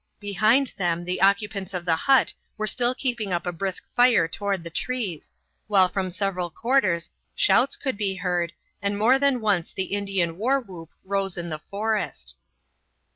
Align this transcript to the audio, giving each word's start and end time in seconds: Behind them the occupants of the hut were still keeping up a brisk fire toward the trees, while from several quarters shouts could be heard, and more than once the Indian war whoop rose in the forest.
Behind 0.19 0.73
them 0.79 1.05
the 1.05 1.21
occupants 1.21 1.75
of 1.75 1.85
the 1.85 1.95
hut 1.95 2.33
were 2.57 2.65
still 2.65 2.95
keeping 2.95 3.31
up 3.31 3.45
a 3.45 3.51
brisk 3.51 3.83
fire 3.95 4.27
toward 4.27 4.63
the 4.63 4.71
trees, 4.71 5.29
while 5.67 5.87
from 5.87 6.09
several 6.09 6.49
quarters 6.49 7.11
shouts 7.35 7.75
could 7.75 7.97
be 7.97 8.15
heard, 8.15 8.51
and 8.81 8.97
more 8.97 9.19
than 9.19 9.41
once 9.41 9.71
the 9.71 9.93
Indian 9.93 10.37
war 10.37 10.59
whoop 10.59 10.89
rose 11.03 11.37
in 11.37 11.49
the 11.51 11.59
forest. 11.59 12.35